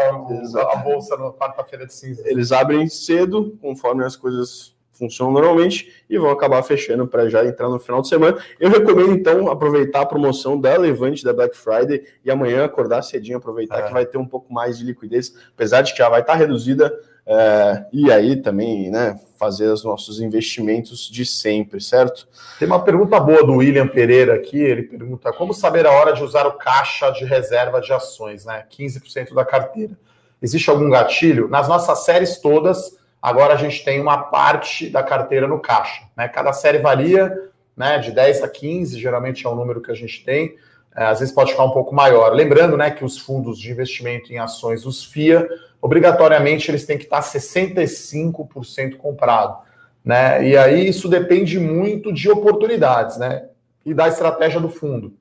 [0.71, 2.23] a bolsa na quarta-feira de cinza.
[2.27, 7.69] Eles abrem cedo, conforme as coisas funcionam normalmente, e vão acabar fechando para já entrar
[7.69, 8.39] no final de semana.
[8.61, 13.39] Eu recomendo, então, aproveitar a promoção da Levante da Black Friday e amanhã acordar cedinho,
[13.39, 13.83] aproveitar é.
[13.87, 16.93] que vai ter um pouco mais de liquidez, apesar de que já vai estar reduzida
[17.27, 22.29] é, e aí também, né, fazer os nossos investimentos de sempre, certo?
[22.59, 26.23] Tem uma pergunta boa do William Pereira aqui, ele pergunta como saber a hora de
[26.23, 29.97] usar o caixa de reserva de ações, né, 15% da carteira.
[30.43, 31.49] Existe algum gatilho?
[31.49, 36.29] Nas nossas séries todas, agora a gente tem uma parte da carteira no caixa, né,
[36.29, 40.25] cada série varia, né, de 10 a 15, geralmente é o número que a gente
[40.25, 40.57] tem,
[40.97, 42.33] é, às vezes pode ficar um pouco maior.
[42.33, 45.49] Lembrando, né, que os fundos de investimento em ações, os FIA,
[45.81, 49.59] obrigatoriamente eles têm que estar 65% comprado,
[50.05, 50.47] né?
[50.47, 53.47] E aí isso depende muito de oportunidades, né?
[53.85, 55.15] E da estratégia do fundo.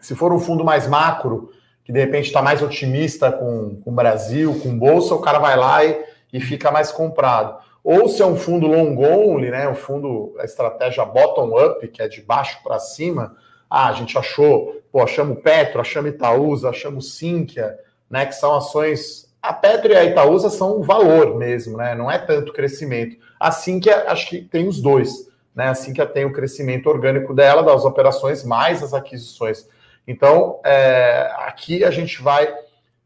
[0.00, 1.50] Se for um fundo mais macro,
[1.82, 5.56] que de repente está mais otimista com, com o Brasil, com bolsa, o cara vai
[5.56, 5.98] lá e,
[6.34, 7.56] e fica mais comprado.
[7.84, 9.68] Ou se é um fundo long only, né?
[9.68, 13.36] O fundo, a estratégia bottom up, que é de baixo para cima.
[13.70, 17.78] Ah, a gente achou, pô, achamos Petro, achamos Itaúsa, achamos Sinqia,
[18.10, 18.26] né?
[18.26, 21.94] Que são ações a Petro e a Itaúsa são valor mesmo, né?
[21.94, 23.16] Não é tanto crescimento.
[23.38, 25.68] Assim que acho que tem os dois, né?
[25.68, 29.68] Assim que tem o crescimento orgânico dela, das operações, mais as aquisições.
[30.08, 32.52] Então, é, aqui a gente vai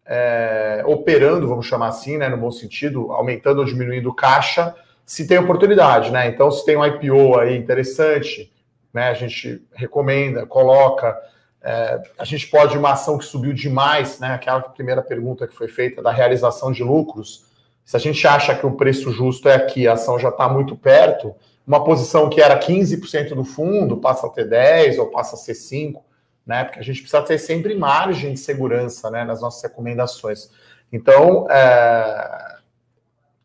[0.09, 2.29] é, operando, vamos chamar assim, né?
[2.31, 6.27] No bom sentido, aumentando ou diminuindo caixa, se tem oportunidade, né?
[6.29, 8.51] Então, se tem um IPO aí interessante,
[8.93, 9.09] né?
[9.09, 11.15] A gente recomenda, coloca.
[11.63, 14.29] É, a gente pode, uma ação que subiu demais, né?
[14.29, 17.45] Aquela primeira pergunta que foi feita da realização de lucros.
[17.85, 20.75] Se a gente acha que o preço justo é aqui, a ação já está muito
[20.75, 21.35] perto,
[21.67, 25.53] uma posição que era 15% do fundo passa a ter 10% ou passa a ser
[25.53, 26.01] 5%,
[26.49, 26.65] né?
[26.65, 30.51] Porque a gente precisa ter sempre margem de segurança né, nas nossas recomendações.
[30.93, 32.57] Então, é,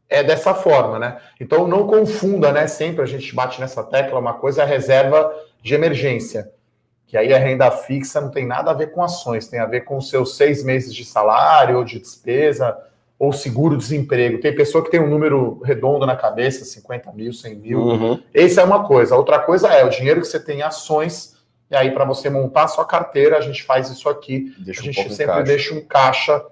[0.10, 1.20] é dessa forma, né?
[1.40, 2.66] Então, não confunda, né?
[2.66, 6.52] Sempre a gente bate nessa tecla, uma coisa é a reserva de emergência
[7.14, 9.82] que aí a renda fixa não tem nada a ver com ações, tem a ver
[9.82, 12.76] com os seus seis meses de salário ou de despesa
[13.20, 14.42] ou seguro-desemprego.
[14.42, 17.80] Tem pessoa que tem um número redondo na cabeça, 50 mil, 100 mil.
[17.80, 18.20] Uhum.
[18.34, 19.16] Essa é uma coisa.
[19.16, 21.33] Outra coisa é o dinheiro que você tem em ações,
[21.70, 24.54] e aí para você montar a sua carteira, a gente faz isso aqui.
[24.60, 25.44] Deixa a gente um sempre caixa.
[25.44, 26.46] deixa um caixa,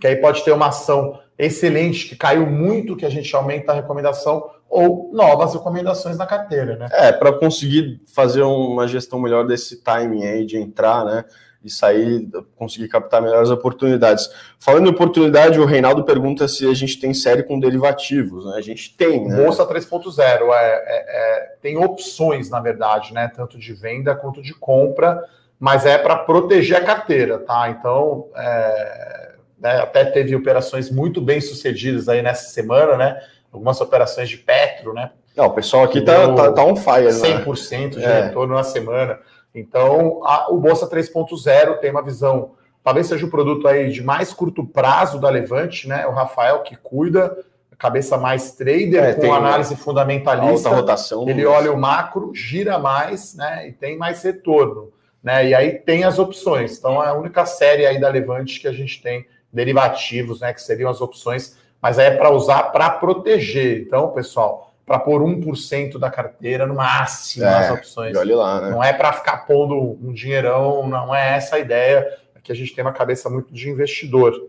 [0.00, 3.74] que aí pode ter uma ação excelente, que caiu muito, que a gente aumenta a
[3.74, 6.88] recomendação, ou novas recomendações na carteira, né?
[6.92, 11.24] É, para conseguir fazer uma gestão melhor desse timing aí de entrar, né?
[11.64, 14.28] E sair, conseguir captar melhores oportunidades.
[14.58, 18.54] Falando em oportunidade, o Reinaldo pergunta se a gente tem série com derivativos, né?
[18.56, 19.36] A gente tem, né?
[19.36, 23.30] Bolsa 3.0 é, é, é, tem opções, na verdade, né?
[23.34, 25.22] Tanto de venda quanto de compra,
[25.58, 27.68] mas é para proteger a carteira, tá?
[27.70, 33.20] Então, é, né, até teve operações muito bem sucedidas aí nessa semana, né?
[33.52, 35.10] algumas operações de Petro, né?
[35.36, 37.88] Não, o pessoal aqui tá, tá, tá on fire, 100% né?
[37.88, 38.22] de é.
[38.22, 39.18] retorno na semana.
[39.54, 44.32] Então, a, o Bolsa 3.0 tem uma visão, talvez seja o produto aí de mais
[44.32, 46.06] curto prazo da Levante, né?
[46.06, 47.36] O Rafael que cuida,
[47.82, 50.68] cabeça mais trader, é, com análise fundamentalista.
[50.68, 51.28] Alta rotação.
[51.28, 53.68] Ele olha o macro, gira mais, né?
[53.68, 54.92] E tem mais retorno.
[55.22, 55.48] Né?
[55.48, 56.78] E aí tem as opções.
[56.78, 60.52] Então, é a única série aí da Levante que a gente tem derivativos, né?
[60.52, 63.82] Que seriam as opções, mas aí é para usar para proteger.
[63.82, 68.16] Então, pessoal para pôr 1% da carteira no máximo é, as opções.
[68.16, 68.70] Olhe lá, né?
[68.70, 72.18] Não é para ficar pondo um dinheirão, não é essa a ideia.
[72.34, 74.48] Aqui a gente tem uma cabeça muito de investidor,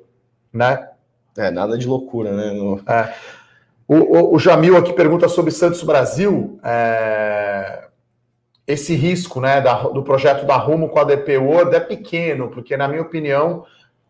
[0.52, 0.90] né?
[1.38, 2.52] É, nada de loucura, né?
[2.52, 2.82] No...
[2.88, 3.14] É.
[3.88, 6.60] O, o, o, Jamil aqui pergunta sobre Santos Brasil.
[6.64, 7.86] É...
[8.66, 12.78] Esse risco né, da, do projeto da Rumo com a DP World é pequeno, porque,
[12.78, 13.66] na minha opinião,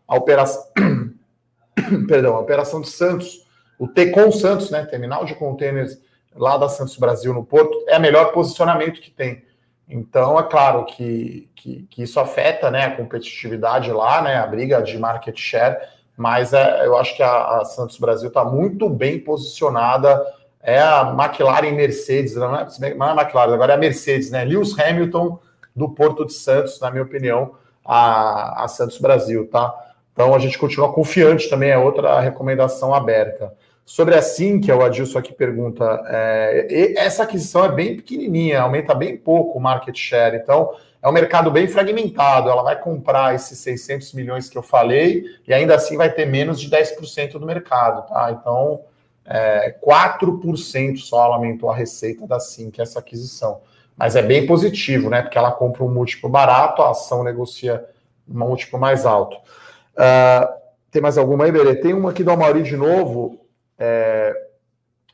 [0.06, 0.64] a operação.
[2.06, 3.44] Perdão, a operação de Santos,
[3.78, 4.84] o Tecom Santos, né?
[4.84, 5.98] Terminal de containers
[6.36, 9.42] lá da Santos Brasil no Porto, é o melhor posicionamento que tem.
[9.88, 14.82] Então, é claro que, que, que, isso afeta né, a competitividade lá, né, a briga
[14.82, 15.76] de market share,
[16.16, 20.24] mas é, eu acho que a, a Santos Brasil está muito bem posicionada.
[20.62, 22.66] É a McLaren Mercedes, não é,
[22.96, 24.44] não é a McLaren, agora é a Mercedes, né?
[24.44, 25.38] Lewis Hamilton
[25.76, 29.74] do Porto de Santos, na minha opinião, a, a Santos Brasil, tá?
[30.12, 33.52] Então a gente continua confiante também, é outra recomendação aberta.
[33.84, 34.22] Sobre a
[34.62, 39.60] que o Adilson aqui pergunta, é, essa aquisição é bem pequenininha, aumenta bem pouco o
[39.60, 44.56] market share, então é um mercado bem fragmentado, ela vai comprar esses 600 milhões que
[44.56, 48.30] eu falei e ainda assim vai ter menos de 10% do mercado, tá?
[48.32, 48.80] Então,
[49.26, 53.60] é, 4% só aumentou a receita da SIM, essa aquisição.
[53.94, 55.20] Mas é bem positivo, né?
[55.20, 57.84] Porque ela compra um múltiplo barato, a ação negocia
[58.26, 59.36] um múltiplo mais alto.
[59.36, 60.48] Uh,
[60.90, 61.74] tem mais alguma aí, Berê?
[61.76, 63.43] Tem uma aqui do Amauri de novo.
[63.78, 64.34] É,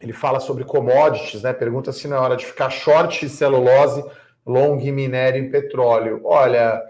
[0.00, 1.52] ele fala sobre commodities, né?
[1.52, 4.02] Pergunta se não é hora de ficar short celulose,
[4.46, 6.22] long minério e petróleo.
[6.24, 6.82] Olha,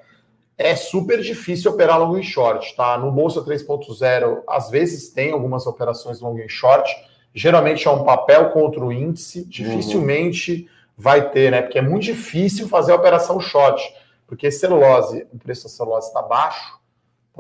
[0.57, 2.97] é super difícil operar long em short, tá?
[2.99, 6.95] No Bolsa 3.0, às vezes tem algumas operações long em short,
[7.35, 10.69] geralmente é um papel contra o índice, dificilmente uhum.
[10.97, 11.63] vai ter, né?
[11.63, 13.83] Porque é muito difícil fazer a operação short,
[14.27, 16.79] porque celulose, o preço da celulose está baixo,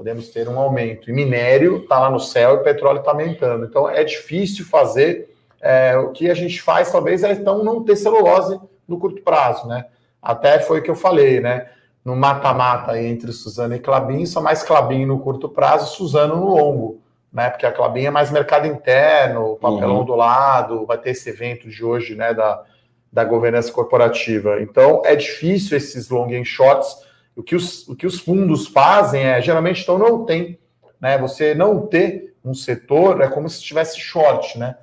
[0.01, 1.11] podemos ter um aumento.
[1.11, 3.67] E minério está lá no céu e petróleo está aumentando.
[3.67, 5.29] Então é difícil fazer.
[5.61, 8.59] É, o que a gente faz, talvez, é então não ter celulose
[8.89, 9.85] no curto prazo, né?
[10.23, 11.69] Até foi o que eu falei, né?
[12.03, 17.03] No mata-mata entre Suzano e Clabin, só mais Clabin no curto prazo, Suzano no longo,
[17.31, 17.51] né?
[17.51, 20.05] Porque a Clabin é mais mercado interno, papelão uhum.
[20.07, 22.33] do lado, vai ter esse evento de hoje, né?
[22.33, 22.65] Da,
[23.13, 24.63] da governança corporativa.
[24.63, 26.97] Então é difícil esses long and shorts
[27.41, 30.59] o que os, o que os fundos fazem é, geralmente, então não tem,
[31.01, 31.17] né?
[31.19, 34.77] Você não ter um setor é como se tivesse short, né?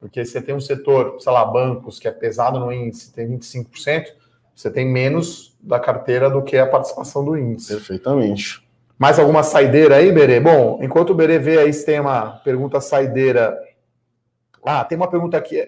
[0.00, 4.06] Porque você tem um setor, sei lá, bancos, que é pesado no índice, tem 25%,
[4.54, 7.72] você tem menos da carteira do que a participação do índice.
[7.72, 8.66] Perfeitamente.
[8.98, 10.40] Mais alguma saideira aí, Berê?
[10.40, 13.56] Bom, enquanto o Berê vê aí se tem uma pergunta saideira.
[14.64, 15.66] Ah, tem uma pergunta aqui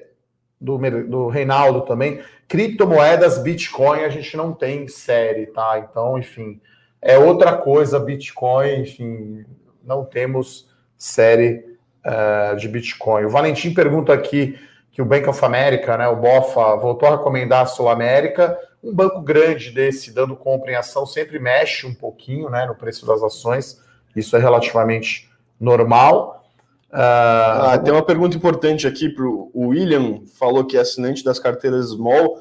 [0.62, 2.20] do, do Reinaldo também.
[2.46, 5.79] Criptomoedas, Bitcoin, a gente não tem série, tá?
[5.79, 6.61] Então, enfim,
[7.01, 9.44] é outra coisa, Bitcoin, enfim,
[9.85, 11.64] não temos série
[12.07, 13.25] uh, de Bitcoin.
[13.25, 14.57] O Valentim pergunta aqui
[14.92, 18.57] que o Bank of America, né, o BOFA, voltou a recomendar a Sul América.
[18.85, 23.07] Um banco grande desse, dando compra em ação, sempre mexe um pouquinho né, no preço
[23.07, 23.83] das ações.
[24.14, 26.41] Isso é relativamente normal.
[26.92, 31.38] Uh, ah, tem uma pergunta importante aqui para o William, falou que é assinante das
[31.38, 32.38] carteiras Small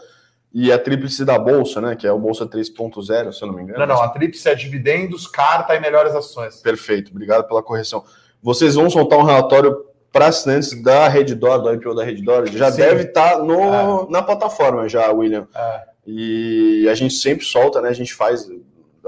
[0.54, 1.96] e a tríplice da Bolsa, né?
[1.96, 3.80] Que é o Bolsa 3.0, se eu não me engano.
[3.80, 6.58] Não, não, a tríplice é dividendos, carta e melhores ações.
[6.58, 8.04] Perfeito, obrigado pela correção.
[8.44, 12.82] Vocês vão soltar um relatório para assinantes da Reddor, do IPO da Reddor, já Sim.
[12.82, 14.10] deve estar tá no, é.
[14.10, 15.48] na plataforma já, William.
[15.56, 15.84] É.
[16.06, 17.88] E a gente sempre solta, né?
[17.88, 18.50] A gente faz,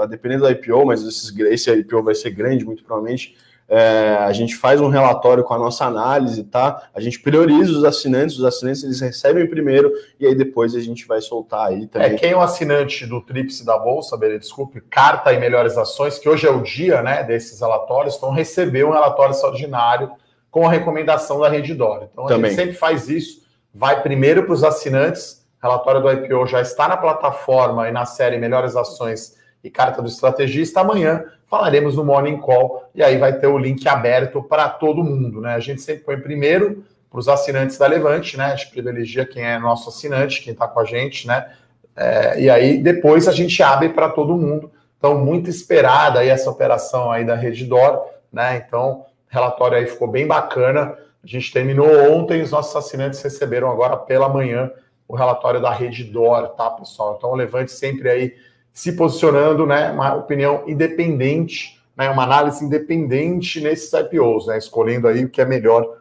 [0.10, 3.36] dependendo do IPO, mas esses, esse IPO vai ser grande, muito provavelmente
[3.68, 6.90] é, a gente faz um relatório com a nossa análise, tá?
[6.94, 11.08] A gente prioriza os assinantes, os assinantes eles recebem primeiro e aí depois a gente
[11.08, 12.12] vai soltar aí também.
[12.12, 16.20] É, quem é o assinante do Trips da Bolsa, Bele, desculpe, carta e melhores ações,
[16.20, 20.12] que hoje é o dia né, desses relatórios, vão receber um relatório extraordinário
[20.52, 22.10] com a recomendação da Redditor.
[22.12, 22.52] Então a também.
[22.52, 26.98] gente sempre faz isso, vai primeiro para os assinantes, relatório do IPO já está na
[26.98, 30.82] plataforma e na série Melhores Ações e Carta do Estrategista.
[30.82, 35.40] Amanhã falaremos no Morning Call e aí vai ter o link aberto para todo mundo,
[35.40, 35.56] né?
[35.56, 38.46] A gente sempre põe primeiro para os assinantes da Levante, né?
[38.46, 41.52] A gente privilegia quem é nosso assinante, quem está com a gente, né?
[41.96, 44.72] É, e aí depois a gente abre para todo mundo.
[44.98, 48.64] Então, muito esperada aí essa operação aí da Redditor, né?
[48.66, 50.98] Então, relatório aí ficou bem bacana.
[51.24, 54.72] A gente terminou ontem, os nossos assinantes receberam agora pela manhã
[55.08, 57.16] o relatório da Rede DOR, tá, pessoal?
[57.18, 58.34] Então, Levante sempre aí
[58.74, 59.92] se posicionando, né?
[59.92, 62.10] Uma opinião independente, né?
[62.10, 64.58] Uma análise independente nesses IPOs, né?
[64.58, 66.00] Escolhendo aí o que é melhor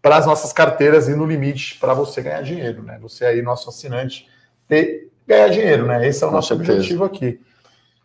[0.00, 2.98] para as nossas carteiras e no limite para você ganhar dinheiro, né?
[3.02, 4.26] Você aí, nosso assinante,
[4.66, 6.06] ter, ganhar dinheiro, né?
[6.06, 6.72] Esse é o Com nosso certeza.
[6.72, 7.40] objetivo aqui.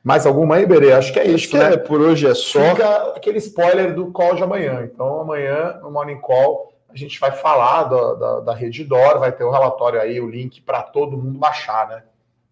[0.03, 0.93] Mais alguma aí, Berê?
[0.93, 1.73] Acho que é isso, né?
[1.73, 2.61] É, por hoje é só.
[2.71, 4.81] Fica aquele spoiler do call de amanhã.
[4.83, 9.31] Então, amanhã, no Morning Call, a gente vai falar da, da, da rede DOR, vai
[9.31, 12.03] ter o relatório aí, o link para todo mundo baixar, né?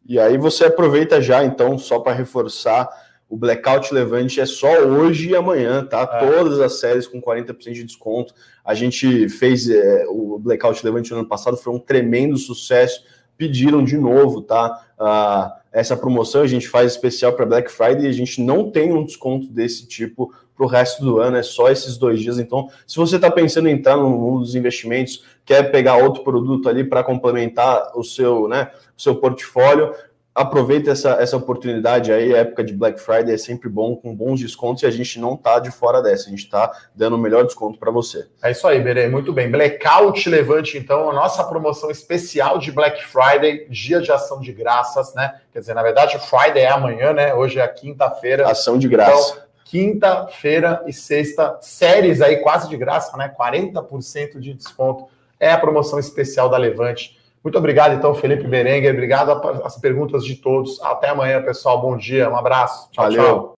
[0.08, 2.88] E aí você aproveita já, então, só para reforçar,
[3.30, 6.10] o Blackout Levante é só hoje e amanhã, tá?
[6.10, 6.26] É.
[6.26, 8.34] Todas as séries com 40% de desconto.
[8.64, 13.03] A gente fez é, o Blackout Levante no ano passado, foi um tremendo sucesso.
[13.38, 14.82] Pediram de novo, tá?
[14.97, 18.93] Ah, essa promoção a gente faz especial para Black Friday e a gente não tem
[18.93, 22.39] um desconto desse tipo para o resto do ano, é só esses dois dias.
[22.39, 26.68] Então, se você está pensando em entrar no mundo dos investimentos, quer pegar outro produto
[26.68, 29.93] ali para complementar o seu, né, o seu portfólio,
[30.34, 34.39] aproveita essa, essa oportunidade aí, a época de Black Friday é sempre bom, com bons
[34.39, 37.43] descontos, e a gente não tá de fora dessa, a gente tá dando o melhor
[37.43, 38.28] desconto para você.
[38.43, 39.49] É isso aí, Berê, muito bem.
[39.49, 45.12] Blackout Levante, então, a nossa promoção especial de Black Friday, dia de ação de graças,
[45.16, 45.39] né?
[45.51, 47.34] Quer dizer, na verdade, Friday é amanhã, né?
[47.34, 48.47] Hoje é quinta-feira.
[48.47, 49.32] Ação de graça.
[49.32, 53.34] Então, quinta-feira e sexta, séries aí quase de graça, né?
[53.38, 55.07] 40% de desconto.
[55.39, 57.18] É a promoção especial da Levante.
[57.43, 58.93] Muito obrigado, então, Felipe Berenguer.
[58.93, 59.32] Obrigado
[59.63, 60.82] às perguntas de todos.
[60.82, 61.82] Até amanhã, pessoal.
[61.82, 62.89] Bom dia, um abraço.
[62.91, 63.24] Tchau, Valeu.
[63.24, 63.53] tchau.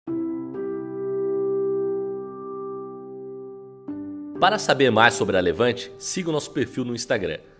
[4.39, 7.39] Para saber mais sobre a Levante, siga o nosso perfil no Instagram,